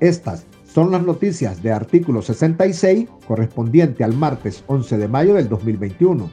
Estas 0.00 0.46
son 0.64 0.92
las 0.92 1.02
noticias 1.02 1.60
de 1.62 1.72
artículo 1.72 2.22
66 2.22 3.08
correspondiente 3.26 4.04
al 4.04 4.14
martes 4.14 4.62
11 4.68 4.96
de 4.96 5.08
mayo 5.08 5.34
del 5.34 5.48
2021. 5.48 6.30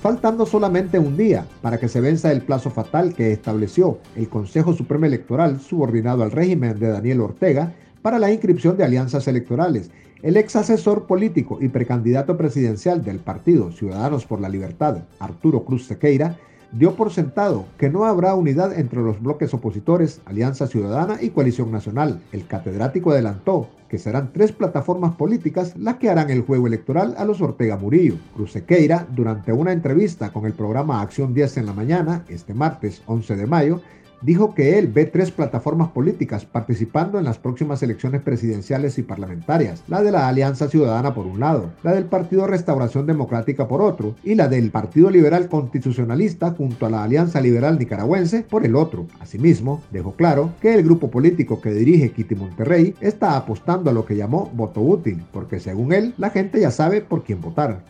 Faltando 0.00 0.44
solamente 0.44 0.98
un 0.98 1.16
día 1.16 1.46
para 1.62 1.78
que 1.78 1.88
se 1.88 2.00
venza 2.00 2.30
el 2.30 2.42
plazo 2.42 2.70
fatal 2.70 3.14
que 3.14 3.32
estableció 3.32 3.98
el 4.14 4.28
Consejo 4.28 4.74
Supremo 4.74 5.06
Electoral 5.06 5.58
subordinado 5.58 6.22
al 6.22 6.32
régimen 6.32 6.78
de 6.78 6.88
Daniel 6.88 7.22
Ortega 7.22 7.72
para 8.02 8.18
la 8.18 8.30
inscripción 8.30 8.76
de 8.76 8.84
alianzas 8.84 9.26
electorales, 9.26 9.90
el 10.22 10.36
ex 10.36 10.54
asesor 10.56 11.06
político 11.06 11.58
y 11.60 11.68
precandidato 11.68 12.36
presidencial 12.36 13.02
del 13.02 13.20
partido 13.20 13.72
Ciudadanos 13.72 14.26
por 14.26 14.40
la 14.40 14.48
Libertad, 14.48 15.04
Arturo 15.18 15.64
Cruz 15.64 15.86
Sequeira, 15.86 16.36
dio 16.72 16.94
por 16.94 17.12
sentado 17.12 17.66
que 17.78 17.90
no 17.90 18.04
habrá 18.04 18.34
unidad 18.34 18.78
entre 18.78 19.00
los 19.00 19.20
bloques 19.20 19.54
opositores, 19.54 20.20
Alianza 20.24 20.66
Ciudadana 20.66 21.18
y 21.20 21.30
Coalición 21.30 21.70
Nacional. 21.70 22.20
El 22.32 22.46
catedrático 22.46 23.10
adelantó 23.10 23.68
que 23.88 23.98
serán 23.98 24.32
tres 24.32 24.52
plataformas 24.52 25.14
políticas 25.14 25.74
las 25.76 25.96
que 25.96 26.10
harán 26.10 26.30
el 26.30 26.42
juego 26.42 26.66
electoral 26.66 27.14
a 27.18 27.24
los 27.24 27.40
Ortega 27.40 27.76
Murillo. 27.76 28.16
Cruzequeira, 28.34 29.06
durante 29.14 29.52
una 29.52 29.72
entrevista 29.72 30.32
con 30.32 30.44
el 30.46 30.54
programa 30.54 31.00
Acción 31.00 31.34
10 31.34 31.58
en 31.58 31.66
la 31.66 31.72
mañana, 31.72 32.24
este 32.28 32.54
martes 32.54 33.02
11 33.06 33.36
de 33.36 33.46
mayo, 33.46 33.80
dijo 34.22 34.54
que 34.54 34.78
él 34.78 34.88
ve 34.88 35.04
tres 35.04 35.30
plataformas 35.30 35.88
políticas 35.88 36.44
participando 36.44 37.18
en 37.18 37.24
las 37.24 37.38
próximas 37.38 37.82
elecciones 37.82 38.22
presidenciales 38.22 38.98
y 38.98 39.02
parlamentarias, 39.02 39.82
la 39.88 40.02
de 40.02 40.12
la 40.12 40.28
Alianza 40.28 40.68
Ciudadana 40.68 41.14
por 41.14 41.26
un 41.26 41.40
lado, 41.40 41.70
la 41.82 41.92
del 41.92 42.04
Partido 42.06 42.46
Restauración 42.46 43.06
Democrática 43.06 43.68
por 43.68 43.82
otro 43.82 44.14
y 44.24 44.34
la 44.34 44.48
del 44.48 44.70
Partido 44.70 45.10
Liberal 45.10 45.48
Constitucionalista 45.48 46.52
junto 46.52 46.86
a 46.86 46.90
la 46.90 47.04
Alianza 47.04 47.40
Liberal 47.40 47.78
Nicaragüense 47.78 48.42
por 48.42 48.64
el 48.64 48.76
otro. 48.76 49.06
Asimismo, 49.20 49.82
dejó 49.90 50.12
claro 50.12 50.50
que 50.60 50.74
el 50.74 50.82
grupo 50.82 51.10
político 51.10 51.60
que 51.60 51.72
dirige 51.72 52.12
Kitty 52.12 52.34
Monterrey 52.34 52.94
está 53.00 53.36
apostando 53.36 53.90
a 53.90 53.92
lo 53.92 54.04
que 54.04 54.16
llamó 54.16 54.50
voto 54.54 54.80
útil, 54.80 55.22
porque 55.32 55.60
según 55.60 55.92
él, 55.92 56.14
la 56.18 56.30
gente 56.30 56.60
ya 56.60 56.70
sabe 56.70 57.00
por 57.00 57.22
quién 57.22 57.40
votar. 57.40 57.82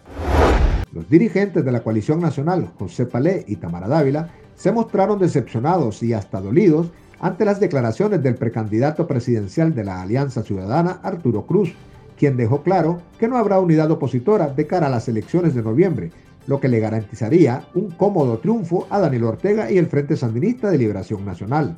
Los 0.92 1.08
dirigentes 1.10 1.64
de 1.64 1.72
la 1.72 1.82
coalición 1.82 2.20
nacional, 2.20 2.70
José 2.78 3.04
Palé 3.06 3.44
y 3.46 3.56
Tamara 3.56 3.88
Dávila, 3.88 4.30
se 4.56 4.72
mostraron 4.72 5.18
decepcionados 5.18 6.02
y 6.02 6.12
hasta 6.12 6.40
dolidos 6.40 6.90
ante 7.20 7.44
las 7.44 7.60
declaraciones 7.60 8.22
del 8.22 8.34
precandidato 8.34 9.06
presidencial 9.06 9.74
de 9.74 9.84
la 9.84 10.02
Alianza 10.02 10.42
Ciudadana, 10.42 11.00
Arturo 11.02 11.46
Cruz, 11.46 11.74
quien 12.18 12.36
dejó 12.36 12.62
claro 12.62 13.00
que 13.18 13.28
no 13.28 13.36
habrá 13.36 13.60
unidad 13.60 13.90
opositora 13.90 14.48
de 14.48 14.66
cara 14.66 14.86
a 14.86 14.90
las 14.90 15.08
elecciones 15.08 15.54
de 15.54 15.62
noviembre, 15.62 16.10
lo 16.46 16.60
que 16.60 16.68
le 16.68 16.80
garantizaría 16.80 17.64
un 17.74 17.90
cómodo 17.90 18.38
triunfo 18.38 18.86
a 18.90 19.00
Daniel 19.00 19.24
Ortega 19.24 19.70
y 19.70 19.78
el 19.78 19.86
Frente 19.86 20.16
Sandinista 20.16 20.70
de 20.70 20.78
Liberación 20.78 21.24
Nacional. 21.24 21.76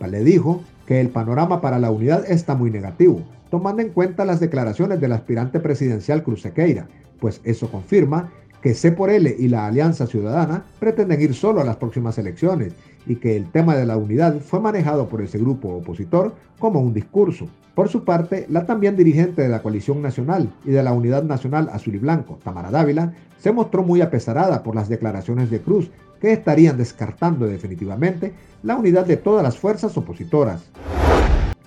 Le 0.00 0.24
dijo 0.24 0.62
que 0.86 1.00
el 1.00 1.10
panorama 1.10 1.60
para 1.60 1.78
la 1.78 1.90
unidad 1.90 2.24
está 2.30 2.54
muy 2.54 2.70
negativo, 2.70 3.22
tomando 3.50 3.82
en 3.82 3.90
cuenta 3.90 4.24
las 4.24 4.40
declaraciones 4.40 5.00
del 5.00 5.12
aspirante 5.12 5.60
presidencial 5.60 6.22
Cruz 6.22 6.42
Sequeira, 6.42 6.88
pues 7.20 7.40
eso 7.44 7.70
confirma 7.70 8.32
que 8.62 8.74
C 8.74 8.92
por 8.92 9.10
L 9.10 9.34
y 9.38 9.48
la 9.48 9.66
Alianza 9.66 10.06
Ciudadana 10.06 10.64
pretenden 10.78 11.20
ir 11.20 11.34
solo 11.34 11.60
a 11.60 11.64
las 11.64 11.76
próximas 11.76 12.18
elecciones 12.18 12.74
y 13.06 13.16
que 13.16 13.36
el 13.36 13.50
tema 13.50 13.76
de 13.76 13.86
la 13.86 13.96
unidad 13.96 14.40
fue 14.40 14.60
manejado 14.60 15.08
por 15.08 15.22
ese 15.22 15.38
grupo 15.38 15.68
opositor 15.68 16.34
como 16.58 16.80
un 16.80 16.92
discurso. 16.92 17.48
Por 17.74 17.88
su 17.88 18.04
parte, 18.04 18.46
la 18.50 18.66
también 18.66 18.96
dirigente 18.96 19.42
de 19.42 19.48
la 19.48 19.62
Coalición 19.62 20.02
Nacional 20.02 20.52
y 20.64 20.70
de 20.70 20.82
la 20.82 20.92
Unidad 20.92 21.22
Nacional 21.22 21.70
Azul 21.72 21.94
y 21.94 21.98
Blanco, 21.98 22.38
Tamara 22.42 22.70
Dávila, 22.70 23.14
se 23.38 23.52
mostró 23.52 23.82
muy 23.82 24.02
apesarada 24.02 24.62
por 24.62 24.74
las 24.74 24.88
declaraciones 24.88 25.50
de 25.50 25.60
Cruz 25.60 25.90
que 26.20 26.32
estarían 26.32 26.76
descartando 26.76 27.46
definitivamente 27.46 28.34
la 28.62 28.76
unidad 28.76 29.06
de 29.06 29.16
todas 29.16 29.42
las 29.42 29.56
fuerzas 29.56 29.96
opositoras. 29.96 30.70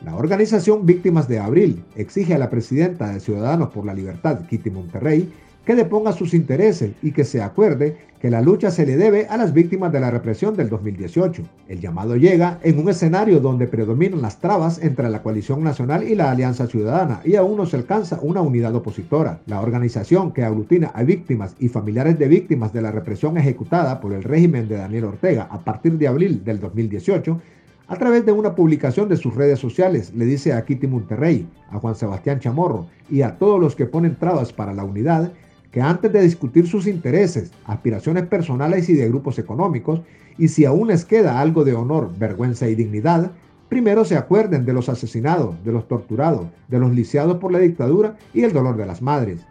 La 0.05 0.15
organización 0.15 0.85
Víctimas 0.85 1.27
de 1.27 1.39
Abril 1.39 1.83
exige 1.95 2.35
a 2.35 2.37
la 2.37 2.49
presidenta 2.49 3.11
de 3.11 3.19
Ciudadanos 3.19 3.69
por 3.69 3.85
la 3.85 3.93
Libertad, 3.93 4.45
Kitty 4.47 4.69
Monterrey, 4.69 5.31
que 5.65 5.75
deponga 5.75 6.11
sus 6.11 6.33
intereses 6.33 6.91
y 7.01 7.11
que 7.11 7.23
se 7.23 7.41
acuerde 7.41 7.97
que 8.19 8.29
la 8.29 8.41
lucha 8.41 8.71
se 8.71 8.85
le 8.85 8.95
debe 8.95 9.27
a 9.27 9.35
las 9.35 9.53
víctimas 9.53 9.91
de 9.91 9.99
la 9.99 10.09
represión 10.09 10.55
del 10.55 10.69
2018. 10.69 11.43
El 11.67 11.81
llamado 11.81 12.15
llega 12.15 12.59
en 12.63 12.79
un 12.79 12.89
escenario 12.89 13.41
donde 13.41 13.67
predominan 13.67 14.21
las 14.21 14.39
trabas 14.39 14.81
entre 14.81 15.09
la 15.09 15.21
coalición 15.21 15.61
nacional 15.61 16.03
y 16.03 16.15
la 16.15 16.31
Alianza 16.31 16.67
Ciudadana 16.67 17.19
y 17.25 17.35
aún 17.35 17.57
no 17.57 17.65
se 17.65 17.75
alcanza 17.75 18.19
una 18.21 18.41
unidad 18.41 18.75
opositora. 18.75 19.41
La 19.45 19.59
organización 19.59 20.31
que 20.31 20.43
aglutina 20.43 20.91
a 20.93 21.03
víctimas 21.03 21.55
y 21.59 21.67
familiares 21.67 22.17
de 22.17 22.29
víctimas 22.29 22.71
de 22.71 22.81
la 22.81 22.91
represión 22.91 23.37
ejecutada 23.37 23.99
por 23.99 24.13
el 24.13 24.23
régimen 24.23 24.69
de 24.69 24.77
Daniel 24.77 25.05
Ortega 25.05 25.49
a 25.51 25.59
partir 25.59 25.97
de 25.97 26.07
abril 26.07 26.43
del 26.45 26.61
2018 26.61 27.41
a 27.87 27.97
través 27.97 28.25
de 28.25 28.31
una 28.31 28.55
publicación 28.55 29.09
de 29.09 29.17
sus 29.17 29.35
redes 29.35 29.59
sociales, 29.59 30.13
le 30.15 30.23
dice 30.23 30.53
a 30.53 30.63
Kitty 30.63 30.87
Monterrey, 30.87 31.45
a 31.69 31.79
Juan 31.79 31.95
Sebastián 31.95 32.39
Chamorro 32.39 32.87
y 33.09 33.21
a 33.21 33.37
todos 33.37 33.59
los 33.59 33.75
que 33.75 33.85
ponen 33.85 34.15
trabas 34.15 34.53
para 34.53 34.73
la 34.73 34.85
unidad 34.85 35.33
que 35.73 35.81
antes 35.81 36.13
de 36.13 36.21
discutir 36.21 36.67
sus 36.67 36.85
intereses, 36.85 37.51
aspiraciones 37.65 38.27
personales 38.27 38.87
y 38.89 38.93
de 38.93 39.09
grupos 39.09 39.39
económicos, 39.39 40.01
y 40.37 40.47
si 40.49 40.65
aún 40.65 40.87
les 40.87 41.03
queda 41.03 41.41
algo 41.41 41.65
de 41.65 41.73
honor, 41.73 42.11
vergüenza 42.15 42.69
y 42.69 42.75
dignidad, 42.75 43.31
primero 43.69 44.05
se 44.05 44.15
acuerden 44.15 44.65
de 44.65 44.73
los 44.73 44.87
asesinados, 44.87 45.55
de 45.65 45.71
los 45.71 45.87
torturados, 45.87 46.45
de 46.67 46.77
los 46.77 46.93
lisiados 46.93 47.37
por 47.37 47.51
la 47.51 47.57
dictadura 47.57 48.17
y 48.35 48.43
el 48.43 48.53
dolor 48.53 48.77
de 48.77 48.85
las 48.85 49.01
madres. 49.01 49.41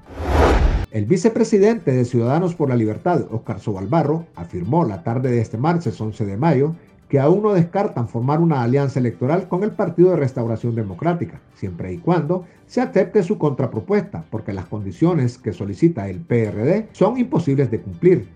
El 0.93 1.06
vicepresidente 1.06 1.91
de 1.91 2.05
Ciudadanos 2.05 2.55
por 2.55 2.69
la 2.69 2.77
Libertad, 2.77 3.27
Oscar 3.32 3.59
Sobalbarro, 3.59 4.27
afirmó 4.37 4.84
la 4.84 5.03
tarde 5.03 5.32
de 5.32 5.41
este 5.41 5.59
martes 5.59 6.00
11 6.00 6.25
de 6.25 6.37
mayo 6.37 6.77
que 7.12 7.21
aún 7.21 7.43
no 7.43 7.53
descartan 7.53 8.09
formar 8.09 8.41
una 8.41 8.62
alianza 8.62 8.99
electoral 8.99 9.47
con 9.47 9.65
el 9.65 9.73
Partido 9.73 10.09
de 10.09 10.17
Restauración 10.17 10.75
Democrática, 10.75 11.43
siempre 11.55 11.93
y 11.93 11.99
cuando 11.99 12.47
se 12.65 12.81
acepte 12.81 13.23
su 13.23 13.37
contrapropuesta, 13.37 14.25
porque 14.31 14.55
las 14.55 14.65
condiciones 14.65 15.37
que 15.37 15.53
solicita 15.53 16.09
el 16.09 16.21
PRD 16.21 16.89
son 16.93 17.19
imposibles 17.19 17.71
de 17.71 17.83
cumplir. 17.83 18.28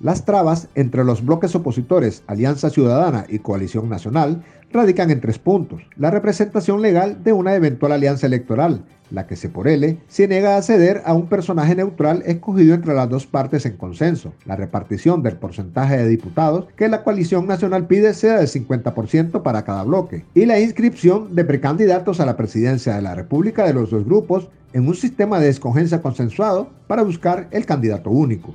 Las 0.00 0.26
trabas 0.26 0.68
entre 0.74 1.04
los 1.04 1.24
bloques 1.24 1.54
opositores 1.54 2.22
Alianza 2.26 2.68
Ciudadana 2.68 3.24
y 3.28 3.38
Coalición 3.38 3.88
Nacional 3.88 4.42
radican 4.70 5.10
en 5.10 5.22
tres 5.22 5.38
puntos. 5.38 5.82
La 5.96 6.10
representación 6.10 6.82
legal 6.82 7.24
de 7.24 7.32
una 7.32 7.54
eventual 7.54 7.92
alianza 7.92 8.26
electoral, 8.26 8.84
la 9.10 9.26
que 9.26 9.36
se 9.36 9.48
por 9.48 9.68
L 9.68 9.98
se 10.06 10.28
niega 10.28 10.58
a 10.58 10.62
ceder 10.62 11.00
a 11.06 11.14
un 11.14 11.28
personaje 11.28 11.74
neutral 11.74 12.22
escogido 12.26 12.74
entre 12.74 12.92
las 12.92 13.08
dos 13.08 13.26
partes 13.26 13.64
en 13.64 13.78
consenso. 13.78 14.34
La 14.44 14.56
repartición 14.56 15.22
del 15.22 15.38
porcentaje 15.38 15.96
de 15.96 16.08
diputados 16.08 16.66
que 16.76 16.88
la 16.88 17.02
coalición 17.02 17.46
nacional 17.46 17.86
pide 17.86 18.12
sea 18.12 18.36
del 18.36 18.48
50% 18.48 19.42
para 19.42 19.64
cada 19.64 19.84
bloque. 19.84 20.26
Y 20.34 20.44
la 20.44 20.60
inscripción 20.60 21.34
de 21.34 21.44
precandidatos 21.44 22.20
a 22.20 22.26
la 22.26 22.36
presidencia 22.36 22.96
de 22.96 23.02
la 23.02 23.14
República 23.14 23.64
de 23.64 23.72
los 23.72 23.90
dos 23.90 24.04
grupos 24.04 24.50
en 24.74 24.86
un 24.86 24.94
sistema 24.94 25.40
de 25.40 25.48
escogencia 25.48 26.02
consensuado 26.02 26.68
para 26.86 27.02
buscar 27.02 27.48
el 27.50 27.64
candidato 27.64 28.10
único. 28.10 28.52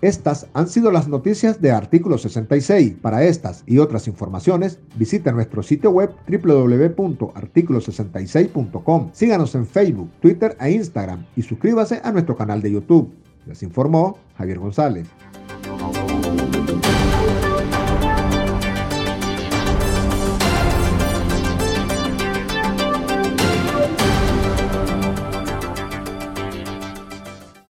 Estas 0.00 0.46
han 0.54 0.68
sido 0.68 0.90
las 0.90 1.08
noticias 1.08 1.60
de 1.60 1.72
Artículo 1.72 2.16
66. 2.18 2.94
Para 3.00 3.22
estas 3.24 3.62
y 3.66 3.78
otras 3.78 4.06
informaciones, 4.08 4.80
visite 4.96 5.32
nuestro 5.32 5.62
sitio 5.62 5.90
web 5.90 6.10
www.articulo66.com. 6.28 9.10
Síganos 9.12 9.54
en 9.54 9.66
Facebook, 9.66 10.10
Twitter 10.20 10.56
e 10.60 10.72
Instagram 10.72 11.24
y 11.36 11.42
suscríbase 11.42 12.00
a 12.02 12.10
nuestro 12.12 12.36
canal 12.36 12.62
de 12.62 12.72
YouTube. 12.72 13.12
Les 13.46 13.62
informó 13.62 14.18
Javier 14.36 14.58
González. 14.58 15.06